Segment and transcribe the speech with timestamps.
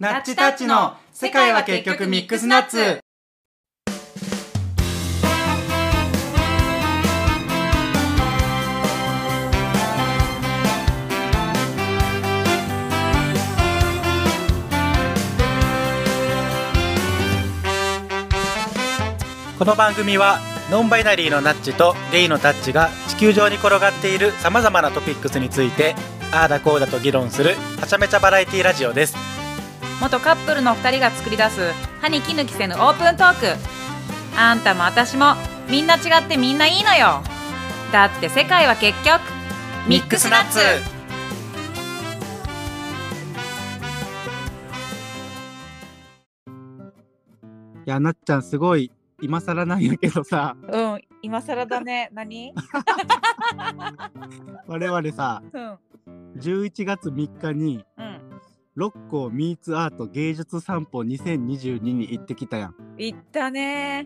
[0.00, 2.98] ナッチタッチの世界は結局ミックスナッツ。
[19.56, 20.40] この番組は
[20.72, 25.94] ノンバイナリーのナッチとゲイのタッチが地球上に転がっているさまざまなトピックスについて
[26.32, 29.33] ああだこうだと議論するはちゃめちゃバラエティラジオです。
[30.00, 33.46] 元カップルの2人が作り出す歯に衣着せぬオープントーク。
[34.36, 35.34] あんたも私も
[35.70, 37.22] みんな違ってみんないいのよ。
[37.92, 39.20] だって世界は結局
[39.88, 40.58] ミックスナッツ。
[47.86, 48.90] いやなっちゃんすごい
[49.20, 50.56] 今更なんやけどさ。
[50.68, 52.10] うん今更だね。
[52.12, 52.52] 何？
[54.66, 55.78] 我々さうん。
[56.38, 58.23] 11月3日にうん
[58.76, 62.74] 六甲ミーツアート芸術散歩2022に行ってきたやん。
[62.98, 64.04] 言ったね。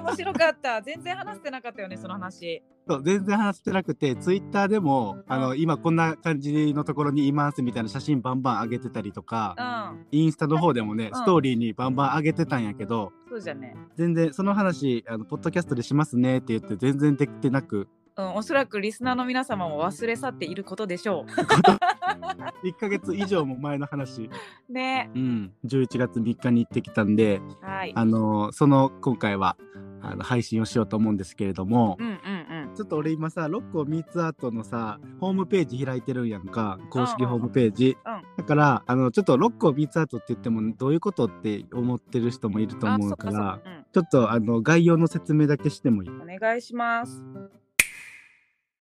[0.00, 0.82] 面白かった。
[0.82, 2.62] 全然話してなかったよねその話。
[2.88, 10.06] そう全然話してなくてツイッターでもあの今こんな感じのところにいますみたいな写真バンバン上げてたりとかうん。
[10.10, 11.14] インスタの方でもね、うん。
[11.14, 13.76] ストーリーにバンバン上げてたんやけどそうじゃね。
[13.94, 17.86] 全然その話あのポッドキャストでしますねって言って全然できてなく。
[18.16, 21.24] うんおそらくリスナーの皆様も忘れ去っていることでしょ
[22.64, 24.30] 1ヶ月以上も前の話、
[24.68, 25.10] うね。
[25.14, 27.92] うん、11月3日に行ってきたんではい。
[27.94, 29.56] あのその今回は
[30.04, 32.74] あの配信をしようと思うんですけれども、うんうんうん。
[32.74, 37.96] ちょっと俺今さ、六甲ミーツアートのさ、ホームページ開いてるんやんか、公式ホームページ。
[38.04, 38.14] うん。
[38.14, 43.60] うんだから、あの、ちょっと六甲ミーツアートって言っても、どういうことって思ってる人もいるとあ思そうっから、か。
[43.64, 43.84] うん。
[43.92, 46.10] ちょっとあの、概要の説明だけしてもいい？
[46.10, 47.22] お願いします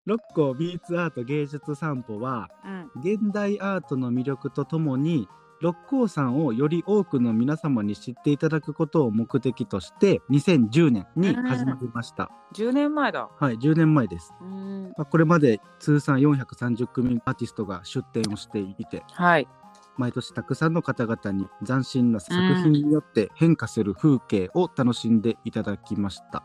[0.09, 3.01] 六甲ミーツアート芸術散歩は、うん。
[3.01, 5.29] 現代アートの魅力とともに、
[5.61, 12.31] 六甲山をより多くの皆様に知っていただくことを目的として、2010年に始まりました。
[12.55, 13.29] 10年前だ。
[13.39, 14.33] はい、10年前です。
[14.41, 14.93] うん。
[14.97, 19.47] まあ、これまで通算430組アーティストが出展をしていてはい。
[19.95, 26.41] 毎年たくさんの方々に斬新な作品によって変化する風景を楽しんでいただきました、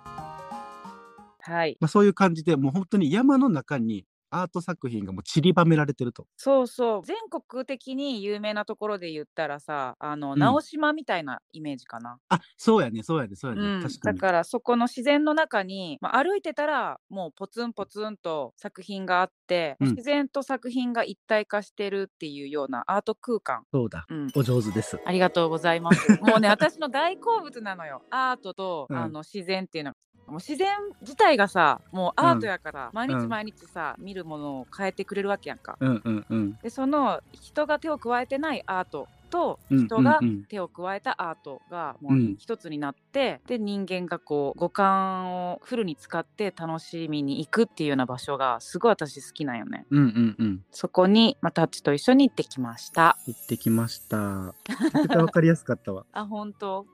[1.47, 1.77] はい。
[1.81, 6.27] まあ、そういう感じでもう本当に山の中にアート作品がもう散りばめられてると。
[6.37, 7.03] そうそう。
[7.05, 10.39] 全国的に有名なところで言ったらさあの、うん。
[10.41, 14.19] 直島みたいなイメージかな、あそうやねそうやねそうやね、うん、確かに。
[14.19, 19.89] だからそこの自然の中に、まあ、歩いてたらもうポツンポツンと作品があって、うん。
[19.91, 24.05] 自然と作品が一体化してるっていうようなアート空間、そうだ。
[24.09, 24.99] うん、お上手です。
[25.05, 26.11] ありがとうございます。
[26.23, 28.03] もうね、私の大好物なのよ。
[28.11, 28.97] アートと、うん。
[28.97, 29.91] あの自然っていうの。
[29.91, 29.97] は。
[30.27, 30.69] もう自然
[31.03, 33.21] 自体がさ、もうアートやから、毎うん。
[33.21, 35.77] 日毎日さ、見るものを変えてくれるわけやんか。
[35.81, 36.55] うんうんうん。
[36.63, 40.29] で、その人が手を加えてないアートと、うん人がうん。
[40.29, 42.37] うん手を加えたアートがもううん。
[42.39, 49.85] 一つになって、で人間がこう五感をフルに使って楽しみに行くっていうような場所がすごい私好きなんよね。
[49.91, 50.61] うんうんうん。
[50.71, 53.17] そこに、まあ、タッチと一緒に行ってきました。
[53.27, 54.55] 行ってきました。
[54.81, 56.07] めちゃくちゃわかりやすかったわ。
[56.13, 56.87] あ、本当。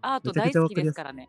[0.00, 1.28] アート大好きですからね。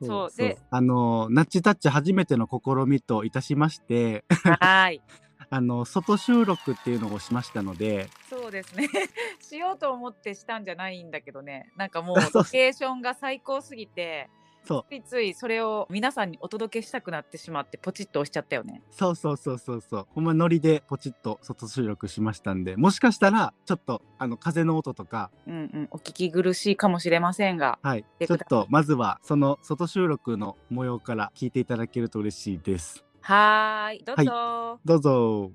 [0.00, 5.02] そうであのナッチタッチ初めての試みといたしましてはーい。
[5.48, 8.88] あの外収録っていうのをしましたのでそうですね。
[9.40, 11.70] しようと思ってしたんじゃないんだけどね。
[11.76, 14.28] なんかもう ロケーションが最高すぎて、
[14.66, 18.82] そうついついそれを皆さんにお届けしたくなってしまってポチッと押しちゃったよね。
[18.90, 25.88] そうそうそうそうそうほんまノリでポチッと外収録しましたんでもしかしたらちょっとあの風の音とかうんうん。
[25.90, 27.78] お聞き苦しいかもしれませんが。
[27.82, 34.04] はいでちょっとまずはその外収録の模様から聞いていただけると嬉しいですはーい。
[34.04, 35.52] どうぞ、どうぞ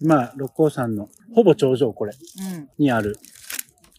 [0.00, 2.12] まあ六甲山のほぼ頂上これ
[2.78, 3.16] にある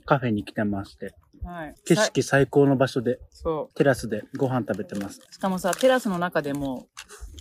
[0.05, 1.13] カフェに来てまして
[1.43, 1.49] うん。
[1.49, 1.75] はい。
[1.85, 5.33] 景さ色最高の場所でそテラスでご飯食べてますう。
[5.33, 6.87] しかもさ、テラスの中でも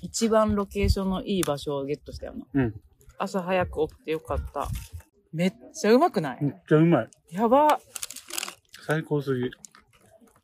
[0.02, 2.46] 一番ロケーションのいい場所をゲットしたよな。
[2.54, 2.74] うん
[3.22, 4.66] 朝早く起きてよかった。
[5.32, 7.78] めっちゃうまくない、めっちゃうまいやば。
[8.86, 9.50] 最高すぎ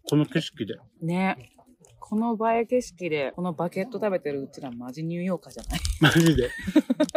[0.09, 1.56] この景色でね。
[2.09, 5.81] この映え景色で、このバケット食べてるうちらマジニューヨーカーじゃない？
[6.01, 6.51] マジで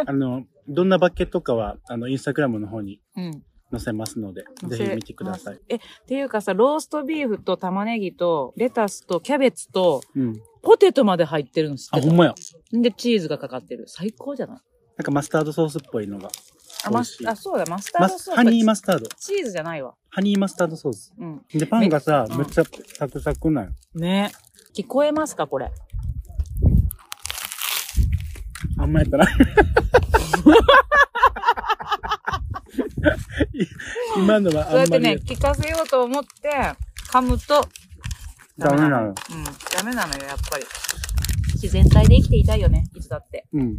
[0.04, 3.42] あのどんなバケとかはあのインスタグラムの方にうん。
[3.72, 5.60] 載せますのでぜひ見てください。
[5.68, 5.78] え、っ
[6.08, 10.42] ていうかさ、ローストビーフと玉ねぎとレタスとキャベツとうん。
[10.62, 12.34] ポテトまで入ってるの知ってあ、たほんまや。
[12.72, 13.84] で、チーズがかかってる。
[13.86, 14.58] 最高じゃない？
[14.96, 16.30] なんかマスタードソースっぽいのが
[16.84, 18.24] あ、マスあ、そうだ、マスターマドソース。
[18.24, 19.08] スハニーマスタード。
[19.18, 19.94] チーズじゃないわ。
[20.08, 21.12] ハニーマスタードソース。
[21.18, 21.42] うん。
[21.52, 22.64] で、パンがさ、めめっちゃ
[22.98, 23.72] サクサクなんよ。
[23.94, 24.32] ね
[24.74, 25.70] 聞こえますか、これ？
[28.78, 29.26] あんまやったな。
[34.16, 36.50] 今のはそうやってあんまりね、聞かせようと思って、
[37.10, 37.66] 噛むと、
[38.58, 39.08] ダメなの。
[39.08, 40.64] うん、ダメなのよ、やっぱり。
[41.54, 43.46] 自然体で生きていたいよね、いつだって。
[43.52, 43.78] うん。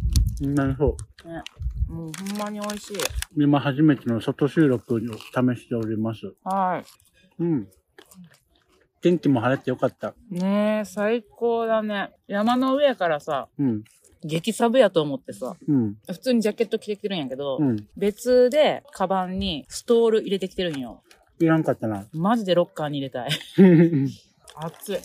[0.54, 1.30] なるほど。
[1.30, 1.42] ね。
[1.92, 2.98] もうほんまに美味しい。
[3.38, 5.06] 今初めての外収録を試
[5.60, 6.34] しております。
[6.44, 6.82] は
[7.40, 7.68] うん。
[9.02, 10.14] 天気も晴れてよかった。
[10.32, 10.36] い。
[10.36, 12.12] ねえ、最高だね。
[12.28, 13.84] 山の上からさ、うん。
[14.24, 15.96] 激サブやと思ってさ、うん。
[16.08, 17.88] 普通にジャケット着てきてるんやけど、うん。
[17.98, 21.04] 別でカバンにストール入れてきてるんよ。
[21.40, 22.06] いらんかったな。
[22.14, 23.30] マジでロッカーに入れたい。
[24.56, 24.98] 熱い。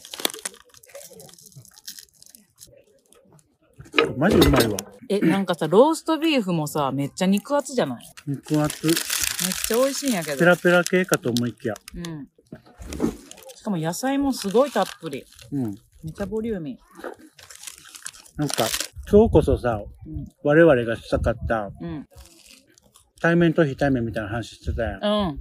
[4.17, 4.77] マジうまいわ。
[5.09, 8.05] え、なんかさ、ローストビーフもさ、めっちゃ肉厚じゃない？
[8.27, 8.87] 肉厚。
[8.87, 10.39] めっちゃ美味しいんやけど。
[10.39, 11.75] ペラペラ系かと思いきや。
[11.95, 12.29] うん。
[13.55, 15.25] しかも野菜もすごいたっぷり。
[15.53, 15.63] うん。
[16.03, 16.79] めっちゃボリューミ
[18.37, 18.65] なんか、
[19.11, 20.11] 今日こそさ、ー。
[20.11, 20.27] うん。
[20.43, 22.07] 我々がしたかったうん。
[23.21, 25.05] 対面と非対面みたいな話してたやん。
[25.05, 25.41] うん。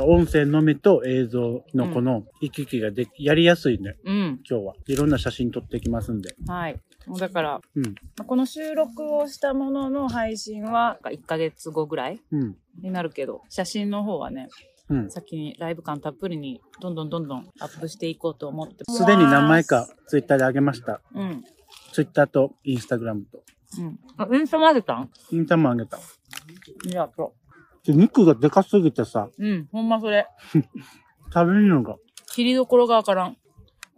[0.00, 3.96] 音声のみと映像のこの行き来ができ、やりやすいね。
[4.04, 4.40] うん。
[4.48, 4.74] 今日は。
[4.86, 6.34] いろんな写真撮ってきますんで。
[6.46, 6.80] はい。
[7.06, 7.84] もうだから、うん。
[7.84, 7.90] ま
[8.20, 12.56] あこの収録をしたものの配信は1ヶ月後ぐらいうん。
[12.82, 14.48] になるけど、写真の方はね、
[14.88, 15.10] うん。
[15.10, 18.84] 先にライブ感たっぷりにどんどんどんどんアップしていこうと思って。
[18.88, 21.00] すでに何枚かツイッターで上げました。
[21.14, 21.44] うん。
[21.92, 23.42] ツイッターとインスタグラムと。
[23.78, 23.98] うん。
[24.16, 25.10] あ、インスタ混ぜたん？
[25.32, 25.98] インスタも上げた。
[26.86, 27.32] いや、そ
[27.84, 29.46] で肉がでかすぎてさ、う。
[29.46, 29.68] うん。
[29.70, 30.26] ほんまそれ。
[31.32, 31.96] 食べるのが。
[32.28, 33.36] 切りどころがわからん。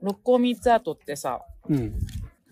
[0.03, 1.95] 六甲ミーツアートってさ、うん。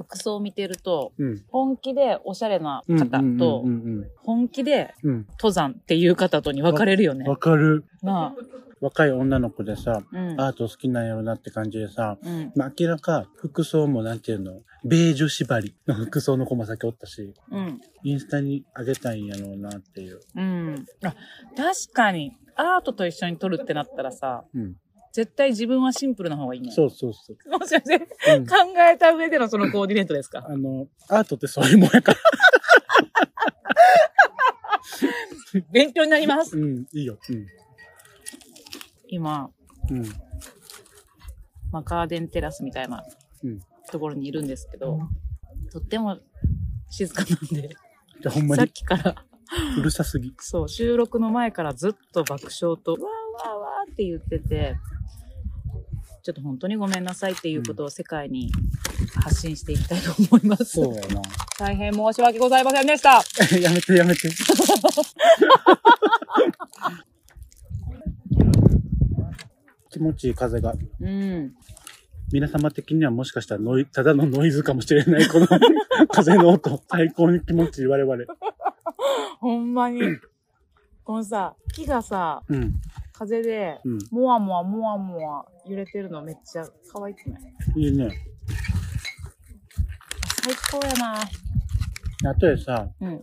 [0.07, 1.43] 服装を見てると、うん。
[1.49, 4.95] 本気でおしゃれなうん方とう、ん本気で。
[5.03, 7.31] 登山っていう方とに分かれるよねうん。。
[7.31, 7.85] わかる。
[8.03, 8.35] な
[8.81, 10.03] 若い女の子でさ、あ。
[10.13, 10.41] うん。
[10.41, 12.53] アート好きなんやろなって感じでさ、うん。
[12.55, 17.81] まあ、明らか服装もなんていうの、ベージュ縛りの服装の子も先おったし、うん。
[18.03, 20.21] インスタに上げたいんやろうなっていう。
[20.37, 20.87] うん。
[21.03, 21.15] あ、
[21.57, 24.77] 確かに、アートと一緒に撮るってなったらさ、うん。
[25.15, 26.73] 絶対自分はシンプルな方がいいね。
[26.73, 27.37] そうそうそう。
[27.49, 28.55] もしかして、うん考
[28.93, 30.45] えた上でのそのコーディネートですか？
[30.49, 32.19] あの、アートってそういうもんやから。
[35.71, 36.59] 勉強になります。
[36.59, 37.17] うん、いいよ。
[39.07, 39.51] 今、
[39.89, 39.99] うん。
[39.99, 40.05] うん。
[41.71, 43.05] まあ、ガーデンテラスみたいな
[43.45, 43.61] うん。
[43.93, 44.99] ところにいるんですけど、
[45.71, 46.19] とっても
[46.91, 47.77] 静かなんで、
[48.31, 49.15] ほんまさっにきから、
[49.79, 50.35] うるさすぎ。
[50.41, 54.77] そう、収録の前からずっと爆笑と、わーわーわーって言ってて、
[56.23, 58.51] ちょっと本当にごめんなさいっていうことを世界に
[59.23, 60.65] 発信していきたいと思います。
[60.65, 61.21] そうやな。
[61.59, 63.23] 大変申し訳ございませんでした。
[63.59, 64.29] やめてやめて。
[69.91, 70.75] 気持ちいい風が。
[71.01, 71.55] うん。
[72.33, 75.47] 皆様的にはもしかしたらノイ、ただのノイズかもしれない、この
[76.11, 76.83] 風の音。
[76.89, 78.25] 最高に気持ちいい我々。
[79.39, 80.01] ほんまに。
[81.05, 82.75] このさ、木がさ、うん。
[83.17, 83.99] 風で、うん。
[84.11, 87.43] もわもわもわもわ揺れてるのめっちゃ可愛くない？
[87.77, 88.11] いいね。
[90.43, 91.21] 最高やな。
[92.31, 93.21] あとでさ、うん。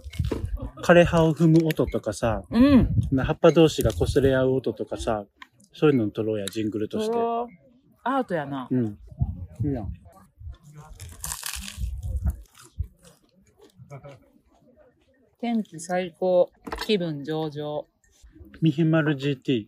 [0.84, 2.88] 枯葉を踏む音とかさ、うん。
[3.18, 5.26] 葉っぱ同士が擦れ合う音とかさ、
[5.74, 7.18] そういうの撮ろうや、ジングルとして。
[8.04, 8.68] アートやな。
[8.72, 8.98] うん。
[9.64, 9.94] いいやん。
[15.40, 16.52] 天気最高。
[16.86, 17.86] 気分上々。
[18.62, 19.66] ミヒマル GT。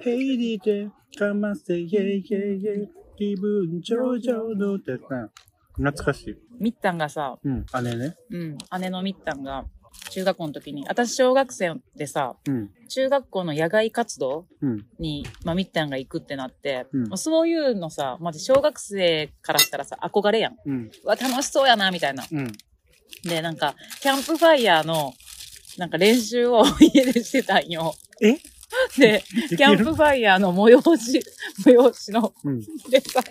[0.00, 2.88] ヘイリーでかませ、イェイイェイイェイ。
[3.16, 5.28] 気分上々のってさ、
[5.76, 6.36] 懐かしい。
[6.58, 7.64] みったんがさ、うん。
[7.84, 8.16] 姉ね。
[8.30, 9.64] うん、姉のみったんが、
[10.10, 12.70] 中学校の時に、私小学生でさ、うん。
[12.88, 14.84] 中学校の野外活動うん。
[14.98, 20.56] に、まあ、みったんが行くってなって、うんそういうのさ、まず小学生からしたらさ、憧れやん。
[20.66, 20.90] うん。
[21.04, 22.24] うわ、楽しそうやな、みたいな。
[22.28, 22.52] うん。
[23.22, 25.12] で、なんか、キャンプファイヤーの、
[25.78, 27.94] なんか練習を家でしてたんよ。
[28.20, 28.38] え？
[28.98, 31.22] で、でキャンプファイヤーの催し、
[31.62, 32.60] 催しの、うん。
[32.88, 33.22] でさ、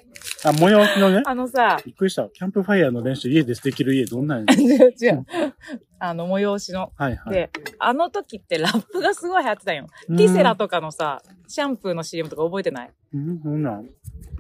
[0.44, 1.22] あ、催しのね？
[1.26, 2.28] あのさ、びっくりした。
[2.30, 4.46] キャンプファイヤーの練習家でできる家どんなんや？
[4.58, 5.26] 違う違う、
[6.00, 6.92] あの催しの。
[6.96, 7.34] はいはい。
[7.34, 9.88] で、あの時ってラップがすごい流行ってたんよ。
[10.10, 12.92] うんティセラとかのさ、シャンプーの CM とか覚えてない？
[13.14, 13.90] うん、そんなん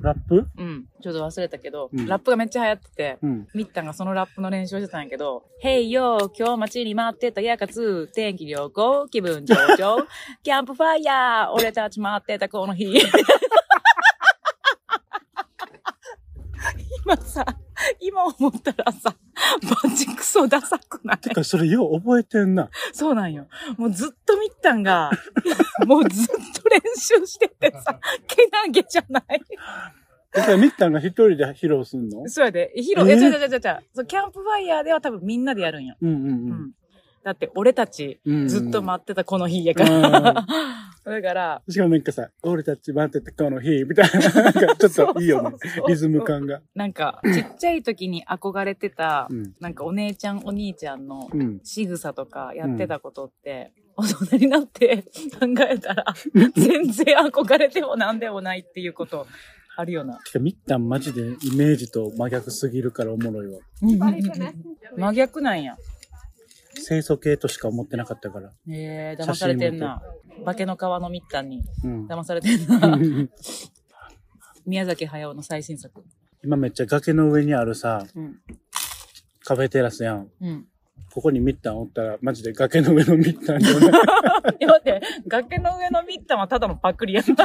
[0.01, 0.48] ラップ？
[0.58, 0.86] うん。
[1.03, 3.48] ちょっと忘れたけど、うんラップがめっちゃ流行ってて、うん。
[3.53, 10.08] みったんがそのラップの練習をしてたんやけど、へいよー、今日待ちに待ってたやかつ、天気良好、気分上々、
[10.41, 13.00] キャンプファイヤー、俺たち待ってたこの日。
[17.05, 17.46] 今さ、
[18.00, 19.15] 今思ったらさ、
[19.84, 21.17] マジクソダサくない？
[21.17, 22.70] てか、それよう覚えてんな。
[22.93, 23.48] そうなんよ。
[23.77, 25.12] もうずっとみったんが、
[25.88, 29.25] もうずっと練習しててさ、けなげじゃない？
[30.34, 32.27] え、それ、みったんが一人で披露すんの？
[32.29, 32.72] そうやで。
[32.75, 33.81] ヒロ、ええ、ちゃちゃちゃちゃちゃ。
[33.93, 35.96] そう、キャンプファイヤーでは多分みんなでやるんよ。
[36.01, 36.72] うんううんん。
[37.23, 38.47] だって俺たち、うん。
[38.47, 40.45] ずっとっ待ってたこの日やかうんら。
[41.03, 45.55] だから、しかもなんかさ、俺たち待ってたこの日、みたいな、なんかちょっといいよね。
[45.87, 46.61] リズム感が。
[46.75, 49.55] なんか、ちっちゃい時に憧れてたう、ん。
[49.59, 51.59] なんかお姉ちゃんお兄ちゃんのうん。
[51.63, 55.03] 仕草とかやってたことって、大人になって
[55.39, 56.05] 考えたら、
[56.55, 59.25] 全然憧れてもなんでもないっていうこと
[59.75, 60.19] あるよな。
[60.25, 63.59] てか、みったんマジでイメージと真逆すぎるからおもろいわ。
[63.81, 65.77] 真逆なんや。
[66.75, 68.51] 清楚系としか思ってなかったから。
[68.69, 70.01] えー、騙されてんな。
[70.45, 72.07] 化けの皮のみったんにうん。
[72.07, 72.97] 騙されてんな。
[74.65, 76.03] 宮崎駿の最新作。
[76.43, 78.39] 今めっちゃ崖の上にあるさ、うん。
[79.43, 80.29] カフェテラスやん。
[80.41, 80.67] うん。
[81.13, 83.91] ここにミッタンおったら、マジで崖の上のミッタンじゃない。
[84.59, 87.25] いや待って、崖の上のミッタンはただのパクリやん。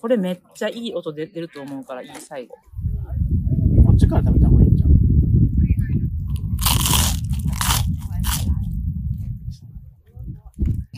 [0.00, 2.56] これめっちゃいい音出てると思うからいい最後。
[3.86, 4.90] こっちから食べた方がいいんじゃん。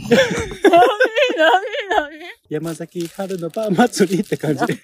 [0.08, 0.22] なに
[1.88, 4.75] なに山崎春のパン祭りって感じで。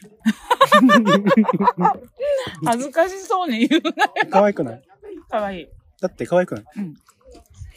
[2.65, 4.11] 恥ずかしそうに言うなよ。
[4.31, 4.83] 可愛くない？
[5.31, 5.69] かわいい。
[6.01, 6.65] だって可愛くない？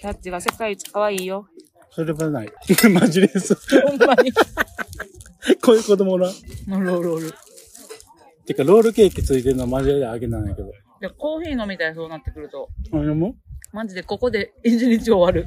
[0.01, 1.47] タッチが世界一可愛いよ。
[1.91, 2.51] それはない。
[2.91, 3.55] マジです。
[3.81, 4.31] ほんまに。
[5.61, 6.27] こういう子供ら。
[6.27, 7.33] ロールロール。
[8.45, 10.71] てか、ロールケーキついてるのはマジであげなんやけど。
[10.99, 13.35] で、コーヒー飲みたいそうなってくると、あ、でも
[13.71, 15.45] マジでここで一日終わる。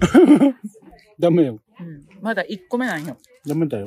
[1.18, 1.60] ダメよ。
[1.80, 2.06] うん。
[2.20, 3.16] まだ1個目なんよ。
[3.46, 3.84] ダメだよ。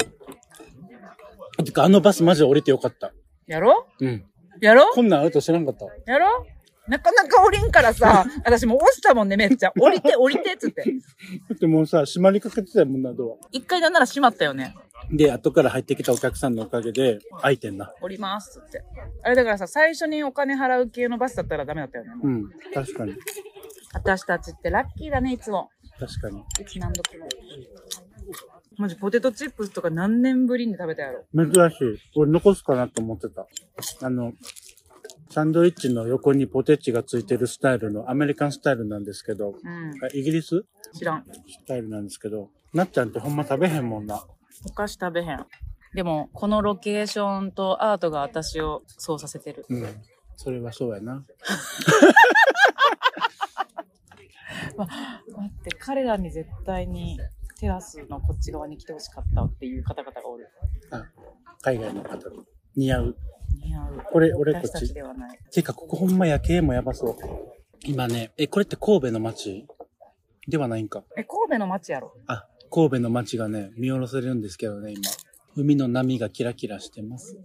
[1.64, 3.14] てか、あのバスマジで降りてよかった。
[3.48, 3.88] やろ？
[4.00, 4.26] うん。
[4.60, 4.88] やろ？
[4.94, 5.86] こんなんあると知らんかった。
[6.12, 6.46] やろ？
[6.88, 9.72] なかなか降りんからさ、 私もう押したもんね、めっちゃ。
[9.80, 10.84] 降りて、降りてっつって。
[10.84, 14.76] だってもうさ、閉まりかけてたもんな、ド一回なんなら閉まったよね。
[14.76, 15.16] ア。
[15.16, 17.94] で、後から入ってきたお客さんのおかげで、開いてんな。
[18.02, 18.84] 降りますっつって。
[19.24, 22.12] あれだからさ、最初にお金払う系のバスだったらダメだったよね。
[22.22, 22.50] うん。
[22.74, 23.14] 確かに。
[23.94, 25.70] 私たちってラッキーだね、いつも。
[26.02, 26.44] 確かに。
[26.80, 27.30] 何度も。
[28.78, 31.26] マジポテトチップスとか何年ぶりに食べたやろ？
[31.36, 32.00] 珍しい。
[32.16, 33.46] 俺残すかなと思ってた。
[34.02, 34.34] あの、
[35.30, 39.92] サンドイッチの横にポテチがついてるスタイルのアメリカンスタイルなんですけど、うん。
[40.04, 40.66] あイギリス？
[40.98, 41.26] 知らん。
[41.26, 44.26] スタイルなんですけど、なっちゃんってほんま食べへんもんな。
[44.66, 45.46] お菓子食べへん。
[45.94, 49.66] でも、このロケーションとアートが私をそうさせてる。
[49.70, 49.86] うん。
[50.36, 51.24] それはそうやな。
[54.86, 57.20] 待って、彼らに絶対に
[57.60, 60.50] テラスのこっち側に来てほしかったっていう方々がおる。
[60.92, 61.06] あ、
[61.62, 62.46] 海外の方に
[62.76, 63.18] 似合う。
[63.64, 64.04] 似合う。
[64.12, 65.40] これ俺こっちではない。
[65.52, 67.16] てか、ここほんま夜景もやばそう。
[67.86, 69.68] 今ね、え、これって神戸の街
[70.48, 71.04] ではないんか？
[71.18, 75.02] え、神戸の街やろあ、神戸の街がね、見下ろせるんですけどね、今。
[75.56, 77.38] 海の波がキラキラしてます。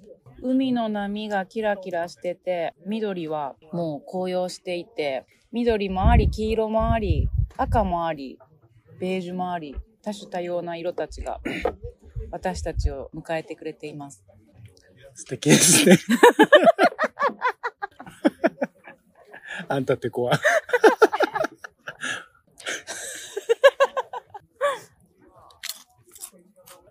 [0.43, 5.25] 海の波がキラキラしてて、緑はもう紅葉していて、
[5.57, 8.39] 緑もあり、黄色もあり、赤もあり、
[9.01, 11.41] ベージュもあり、多種多様な色たちが
[12.31, 14.23] 私たちを迎えてくれています。
[15.15, 15.97] 素敵ですね。
[19.67, 20.39] あんたって怖い。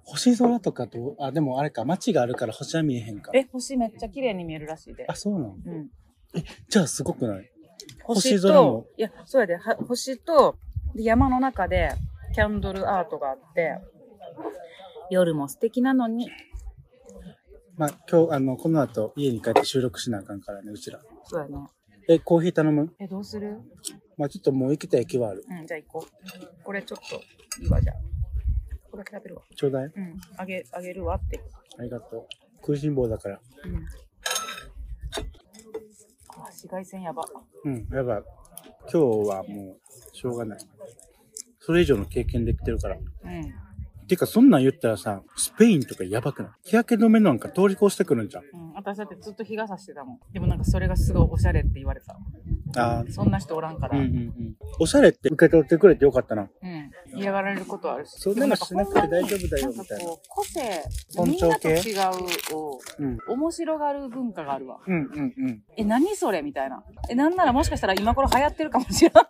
[0.05, 3.29] 星空とかと、あ、でもあれか、街があるから星は見えへんか。
[3.35, 5.13] え、星めっちゃ綺麗に見えるらしいであ、。
[5.13, 5.55] そうなの？
[5.65, 5.91] うん。
[6.67, 7.51] じゃあすごくない？
[8.03, 10.55] 星と、いや、そうやで、は星と、
[10.95, 11.91] で山の中で
[12.33, 13.77] キャンドルアートがあって、
[15.09, 16.29] 夜も素敵なのに、
[17.77, 20.99] まあ、今日、あの、この後、家に帰って収録しなあかんからね、うちら。
[21.25, 21.67] そうやね。
[22.07, 22.93] え、コーヒー頼む？
[22.99, 23.57] え、どうする？
[24.15, 25.43] まあ、ちょっともう行きたい気はある。
[25.49, 26.63] うん、じゃあ行こう。
[26.63, 27.15] これちょっと、
[27.61, 27.95] いいわ、じゃあ。
[28.89, 29.41] これだけ食べるわ。
[29.55, 31.41] ちょうだいうん、あげ、あげるわって。
[31.77, 32.27] ありがとう。
[32.61, 33.41] 食いしん坊だから。
[33.65, 33.85] うん。
[36.37, 37.23] あ、紫外線やば。
[37.63, 38.23] うん、やばい。
[38.91, 38.97] 今日
[39.29, 40.59] はもう、しょうがない。
[41.59, 42.97] それ以上の経験できてるから。
[42.97, 43.53] うん。
[44.07, 46.51] てか、そんなん言ったらさ、スペインとかやばくない？
[46.69, 48.43] 日焼け止めなんか通り越してくるんじゃん。
[48.53, 50.19] うん、私だってずっと日傘してたもん。
[50.31, 52.15] でもなんかそれがすごいおしゃれって言われた。
[52.77, 53.05] ああ。
[53.11, 53.97] そんな人おらんから。
[53.97, 54.07] うんん。
[54.07, 54.55] ううんうん。
[54.79, 56.49] おしゃれって受け取ってくれてよかったな。
[57.13, 58.11] 嫌がられることあるし。
[58.17, 63.17] そんなのしなくて大丈夫だよみたいなんかこう、個性、尊みんなと重系違うを、うん。
[63.27, 64.79] 面白がる文化があるわ。
[64.85, 65.63] うんうんうん。
[65.77, 66.83] え、何それみたいな。
[67.09, 69.23] え、なんならもしかしたら今頃流行ってるかもしれない。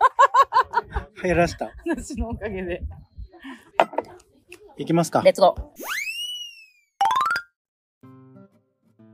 [1.24, 1.72] 流行らした。
[1.88, 2.82] 私のおかげで。
[4.78, 5.22] いきますか。
[5.22, 6.05] レッツゴー。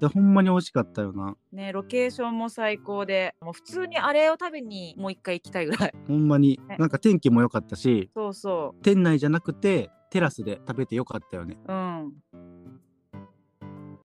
[0.02, 1.36] でほんまに美味しかったよな。
[1.52, 3.36] ねロケーションも最高で。
[3.40, 5.94] もう普通にあれを食べにもう一回行きたいぐらい。
[6.08, 6.60] ほんまに。
[6.68, 6.78] ね。
[6.80, 8.10] なんか天気も良かったし。
[8.16, 11.56] そうそ店内じゃなくてテラスで食べてよかったよね。
[11.68, 12.14] ううん。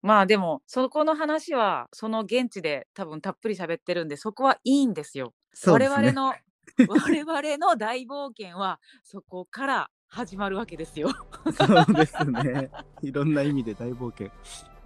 [0.02, 5.32] まあでもそこの話はその現地で多分たっぷり喋ってるんでそこはいいんですよ。
[5.54, 5.72] すね。
[5.72, 6.34] 我々の
[6.88, 11.08] 我々の大冒険はそこから始まるわけですよ。
[11.56, 12.70] そうですね。
[13.00, 14.30] いろんな意味で大冒険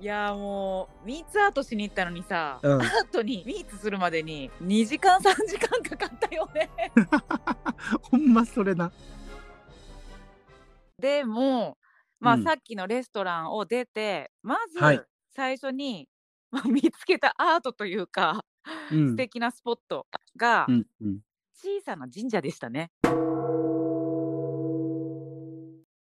[0.00, 2.80] いやーもうミーツアートしに行ったのにさ、うん。
[2.80, 6.70] アートにミーツするまでに2時間3時間かかったよね。
[8.10, 8.90] ほんまそれな。
[10.98, 11.76] でも
[12.18, 12.44] まあ、うん。
[12.44, 15.02] さっきのレストランを出てまずはい。
[15.28, 16.08] 最初に、
[16.50, 18.42] まあ、見つけたアートというか、
[18.90, 19.10] うん。
[19.10, 21.20] 素敵なスポットがうんうん。
[21.52, 22.90] 小さな神社でしたね。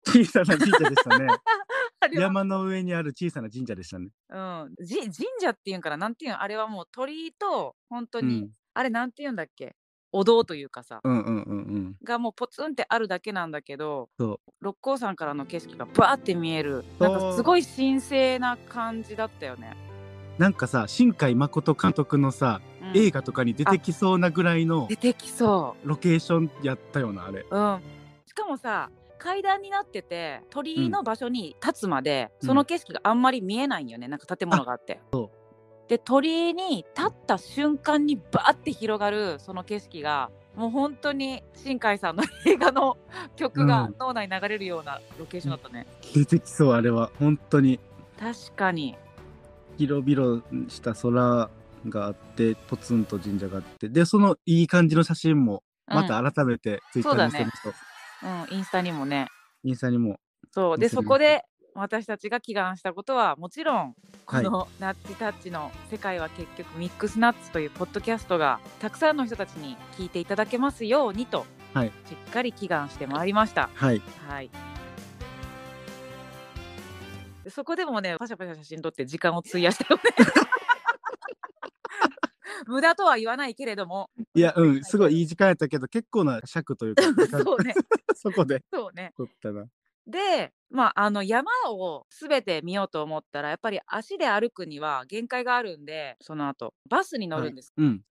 [0.09, 1.26] 小さな神社でしたね
[2.12, 4.09] 山の上にある小さな神社でしたね。
[4.31, 8.50] うん、じ神社っていうんからなんていうんあれはもう鳥居と本当に、うん。
[8.75, 9.75] あれなんていうんだっけ？
[10.12, 11.97] お堂というかさ、うんうんうんうん。
[12.05, 16.85] がもうポツンってあるだけなんだけどそ六甲山からの景色がバーって見える。
[16.99, 19.76] なんかすごい神聖な感じだったよね。
[20.38, 22.97] うなんかさ新海誠監督のさ、うん。
[22.97, 27.40] 映画とかに出てきそうなぐらいの出てきそロケーションやったよなあれ。
[27.40, 27.47] う。
[27.50, 27.81] うん、
[28.25, 32.48] しかもさ階段になってて鳥居の場所に立つまで、うん。
[32.48, 35.00] その景色があんまり見えないんよねなんか建物があって。
[35.12, 35.30] そ
[35.88, 42.98] で鳥居に立った瞬間にバーって広がるその景色がもう本当に新海さんの映画の
[43.37, 43.94] 曲がうん。
[43.98, 45.87] 脳内に流れるようなロケーションだったね。
[46.14, 47.10] 出てきそうあれは。
[47.18, 47.80] 本当に。
[48.18, 48.96] 確かに。
[49.78, 51.48] 広々した空
[51.88, 53.88] があってポツンと神社があって。
[53.88, 57.75] でそのいい感じの写真もまた改めてツイッターに載せると、うん、
[58.50, 59.28] インスタにもね。
[59.64, 60.18] インスタにも。
[60.52, 60.78] そう。
[60.78, 61.44] でそこで
[61.75, 63.94] 私たちが祈願したことはもちろん
[64.26, 64.44] こはい。
[64.44, 71.92] のナッチタッチの「世界は結局ミックスナッツ」というポッドキャストがたくさんの人たちに聞いていただけますようにと、はい。
[72.06, 73.70] しっかり祈願してまいりました。
[73.75, 74.02] はい。
[74.26, 74.50] はい。
[77.44, 80.02] でそこでもねパシャパシャ写真撮って時間を費やしたよね。
[82.69, 84.11] 無駄とは言わないけれども。
[84.35, 87.02] いやうんすごいいい時間やったけど結構な尺というか
[87.43, 87.75] そうね。
[88.15, 89.13] そこでそうね。
[89.17, 89.67] 撮ったな。
[90.07, 98.02] で、まあ、あの山を全て見ようと思ったらやっぱり足で歩くには限界があるんでその後バスに乗るんです、うん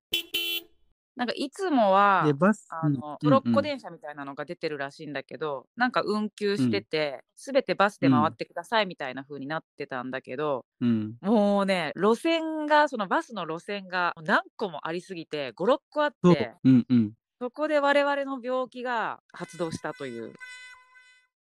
[1.18, 11.16] なんかいつもはでバスあのうんトロッコうん電車みたいなのが出てるらしいんだけど、なんか運休してて、全てバスで回ってくださいみたいな風になってたんだけど、うん。
[11.22, 16.36] もうね路線がそのバスの路線が何個もありすぎて56個あっそう。
[16.36, 17.14] てうんうん。
[17.40, 20.36] そこで我々の病気が発動したという。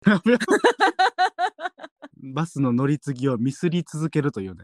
[2.33, 4.63] バスの乗り継ぎをミスり続けるというね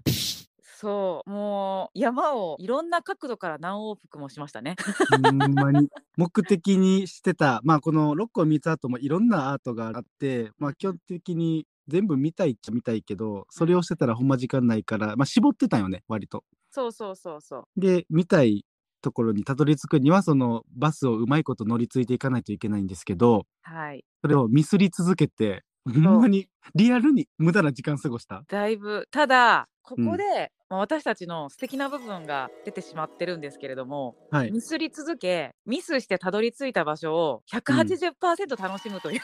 [0.82, 4.76] そうもう山をいろんな角度から何往復もしましたね。
[6.17, 16.44] 目的にしてたまあこの6個3つアートもいろんなアートがあってまあ基本的に全部見たいっちゃ見たいけどそれをしてたらほんま時間ないからまあ絞ってたよね割と。
[16.72, 17.80] そうそうそうそう。
[17.80, 18.65] で見たい
[19.04, 24.04] ところにたどり着くにはそのバスをうまいこと乗り継いでいかないといけないんですけどはい。
[24.22, 28.44] それをミスり続けてほんまにリアルに無駄な時間過ごした。
[28.48, 39.22] だいぶただこうんこで、まあ私たちの素敵な部分が出てしまってるんですけれども、はい、ミスり続けミスしてたどり着いた場所を180%楽しむという、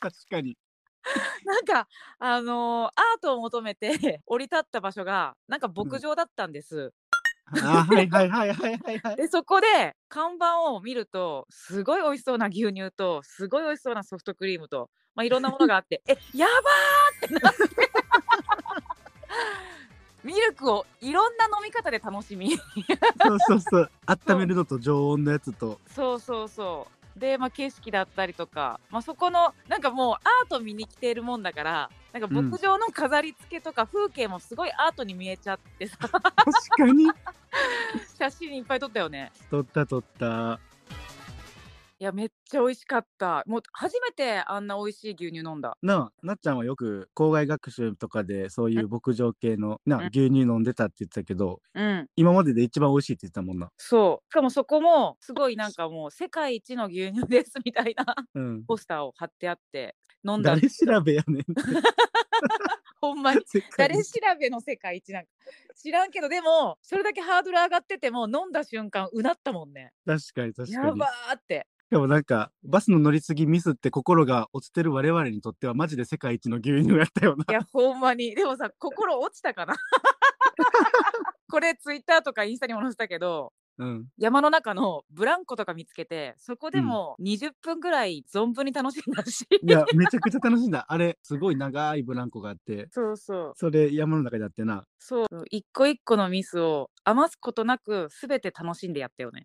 [0.00, 0.56] 確かに。
[1.44, 3.90] なんかあのーアートを求めて
[4.26, 6.92] 降り立った場所がなんか牧場だったんです。
[7.60, 9.16] あはいはいはいはいはいはい。
[9.16, 17.11] でそこで看板を見るとすごい美味しそうな牛乳とすごい美味しそうなソフトクリームと、まあ、いろんなものがあってえやばー
[20.24, 23.90] ミルクをいろんな飲み方で楽しみそうそう そう。
[24.06, 25.80] 温めるのと常温のやつと。
[25.88, 37.10] そうそうそうで、まあ、景色だったりとか、まあ、そこのなんかもうアート見に来ているもんだからなんかうん牧場の飾り付けとか風景もすごいアートに見えちゃってさ確かに。
[38.18, 40.58] 写真いっぱい撮ったよね取った取った。
[42.02, 43.44] いやめっちゃ美味しかった。
[43.46, 45.78] もう初めてあんな美味しい牛乳飲んだ。
[45.82, 50.02] なあ、なっちゃんはよく校外学習とかでそういう牧場系のなうん。
[50.06, 52.08] 牛乳飲んでたって言ってたけど、うん。
[52.16, 53.70] 今までで一番美味しいって言ってたもんな。
[53.76, 54.28] そう。
[54.28, 58.64] しかもそこもすごいなんかもう世界一の牛乳ですみたいなうん。
[58.64, 59.94] ポスターを貼ってあって
[60.28, 61.44] 飲んだん誰調べやねん。
[63.00, 63.40] ほんまに。
[63.78, 64.10] 誰調
[64.40, 65.28] べの世界一なんか。
[65.76, 69.92] 知らんけどでもそれだけハードル上がってても飲んだ瞬間うなったもんね。
[70.04, 70.86] 確かに確かに。
[70.86, 71.08] やば。
[71.30, 77.44] ーってかもなんか、バスの乗り継ぎミスって心が落ちてる我々にとってはマジで世界一の牛乳やったよな。
[77.50, 79.74] いやほんまにでもさ心落ちたかな
[81.50, 84.06] これツイッターとかインスタにも載せたけどうん。
[84.16, 90.86] 山の中のブランコとか見つけてそこでも20分ぐらい存分に楽しんだし、いや、めちゃくちゃ楽しんだ。
[90.88, 94.84] あれ、すごい長いブランコがあって、そうそうそれ山の中でやってな。
[94.98, 99.42] そう一個一個のミスを余すことなく全て楽しんでやったよね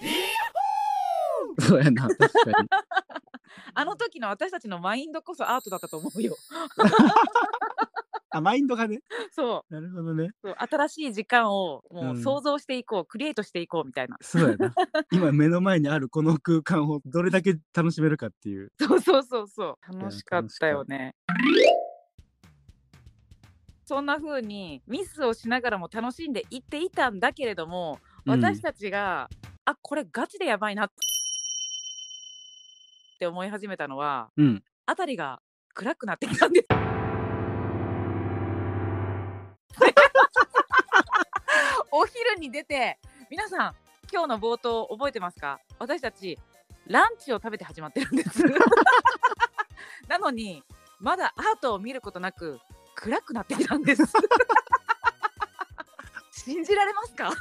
[1.59, 2.29] そうやな、確か
[2.61, 2.69] に。
[3.73, 6.35] あの時の私たちのマインドこそアートだったと思うよ
[8.29, 9.01] あ、マインドがね。
[9.31, 10.31] そうなるほどね。
[10.43, 14.73] そう新しい時間をもううん想像していこう、クリエイトしていこうみたいなそうやな。
[15.11, 18.71] 今目の前にあるこの空間をどれだけ楽しめるかっていう。
[18.79, 21.15] そうそうそうそうや楽しかったよね
[23.85, 29.29] そんな風にミスをしながらも楽しんでいっていたんだけれども、うん私たちが
[29.63, 30.91] あこれガチでやばいな
[33.17, 34.63] って思い始めたのはうん。
[34.87, 35.41] 辺りが
[35.73, 36.67] 暗くなってきたんです。
[41.91, 42.99] お昼に出て
[43.31, 43.75] 皆さん
[44.11, 45.59] 今日の冒頭覚えてますか？
[45.79, 46.37] 私たち
[46.85, 48.43] ランチを食べて始まってるんです。
[50.07, 50.63] なのに
[50.99, 52.59] まだアートを見ることなく
[52.95, 54.03] 暗くなってきたんです。
[56.31, 57.31] 信じられますか？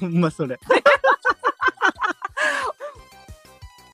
[0.00, 0.58] ほんまそれ。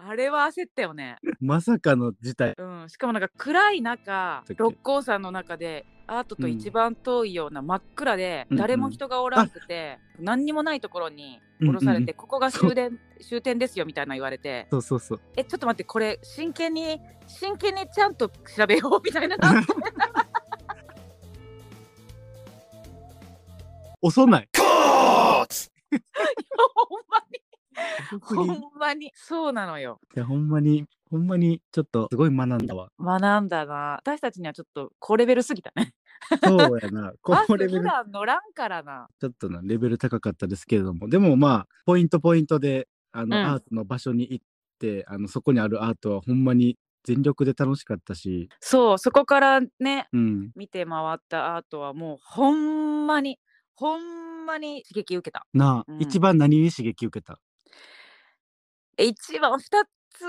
[0.08, 1.16] あれは焦ったよね。
[1.38, 2.54] まさかの事態。
[2.56, 14.66] うん、しかもなんか暗い中六甲山の中でアートと一番遠いような真っ暗で、うん誰も人がおらんくて、何にもないところに降ろされて、うんうんここが終電終点ですよみたいな言われて。
[14.70, 15.20] そうそうそう。
[15.36, 19.36] えちょっと待ってこれ真剣に真剣にちゃんと調べようみたいな。
[24.00, 24.48] 遅ない。
[24.56, 24.64] ほ
[25.42, 25.44] ん
[27.10, 27.18] ま。
[27.27, 27.27] に
[28.20, 29.12] ほんまに。
[29.14, 30.00] そうなのよ。
[30.14, 32.90] や、ほんまに、ほんまに、ちょっとすごい学んだわ。
[33.00, 33.96] 学んだな。
[34.00, 35.72] 私たちにはちょっと高レベルすぎた。
[35.74, 35.92] ね
[36.44, 37.12] そうやな。
[37.22, 39.08] このレベル、普段乗らんからな。
[39.20, 43.42] ちょっとな、レベル高かったですけれども、でもまあ、ポイントポイントで、あの、うん。
[43.44, 44.44] アートの場所に行っ
[44.78, 50.50] て、あの、そこにあるアートはほんまに全力で楽しかったし、そうそこからねうん。
[50.54, 53.38] 見て回ったアートはもうほんまに
[53.74, 55.46] ほんまに刺激受けた。
[55.54, 55.98] なあ、うん。
[56.00, 57.38] 一番何に刺激受けた？
[58.98, 60.24] え一番二つ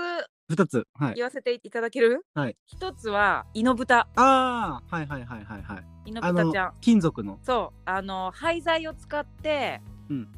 [0.48, 0.86] 二つ。
[0.94, 1.14] はい。
[1.16, 2.24] 言わせていただける？
[2.34, 5.84] はい一つはイノブタああ、はいはいはいはいはい。
[6.06, 7.38] イノブタちゃん、金属の。
[7.42, 10.28] そうあの廃材を使って、うん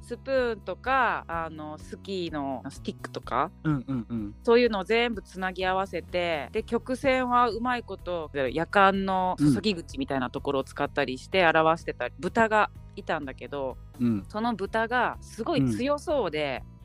[0.00, 3.50] スプーンとかあのスキーのスティックとか？
[3.64, 4.34] うんうんうん。
[4.42, 16.77] そういうのを全部つなぎ合わせてで曲線はうまいこと夜間の注ぎ口みたいなところを使ったりして表してた豚がいたんだけどうんその豚がすごい強そうで、うん。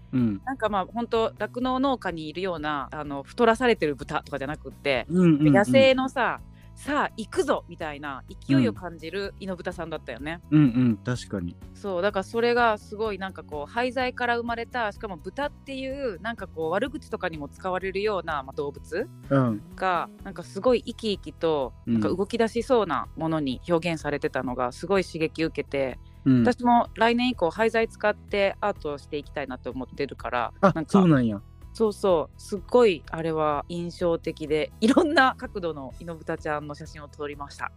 [0.46, 5.54] なんかまあ本当酪農農家にいるようなあの太らされてる豚とかじゃなくって、うんうんうん。
[5.54, 6.40] 野生のさ
[6.76, 10.98] さあ行くぞみたいな勢いを感じる猪豚さんだったよね、うんうん。
[10.98, 11.56] 確かに。
[11.76, 19.62] そうだからそれがすごいなんかこう廃材から生まれたしかも豚っていうなんかこう悪口とかにも使われるような、まあ、動物うん。
[19.76, 21.94] がなんかすごい生き生きとうん。
[21.94, 31.42] なんか動き出しそうなものに表現されてたのがすごい刺激受けて、うん私も来年以降廃材使ってアートをしていきたいなと思ってるからあなんかそうなんや。
[31.74, 32.42] そうそう。
[32.42, 37.72] すっごいあれは印象的でいろんな角度のイノブタちゃんの写真を撮りました。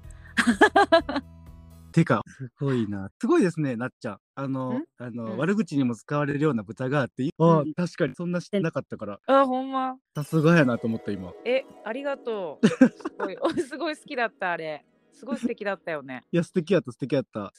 [1.93, 3.11] てかすごいな。
[3.19, 4.19] すごいですねなっちゃん。
[4.35, 4.85] あのん？
[4.99, 5.39] あの、うん。
[5.39, 7.73] 悪口にも使われるような豚があってあ、うん。
[7.73, 9.19] 確かにそんなしてなかったから。
[9.27, 9.97] あほんま。
[10.15, 11.33] さすがやなと思った今。
[11.47, 12.69] えありがとう。
[12.69, 12.77] す
[13.19, 14.85] ごいお すごい好きだったあれ。
[15.15, 16.23] すごい素敵だったよね。
[16.31, 17.51] いや素敵やった素敵やった